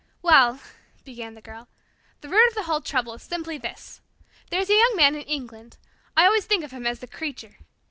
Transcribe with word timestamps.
"Well," 0.23 0.59
began 1.05 1.35
the 1.35 1.43
Girl, 1.43 1.67
"the 2.21 2.27
root 2.29 2.47
of 2.47 2.55
the 2.55 2.63
whole 2.63 2.81
trouble 2.81 3.13
is 3.13 3.21
simply 3.21 3.59
this. 3.59 4.01
There 4.49 4.59
is 4.59 4.67
a 4.71 4.73
young 4.73 4.93
man 4.95 5.13
in 5.13 5.21
England. 5.21 5.77
I 6.17 6.25
always 6.25 6.47
think 6.47 6.63
of 6.63 6.71
him 6.71 6.87
as 6.87 7.01
the 7.01 7.05
Creature. 7.07 7.57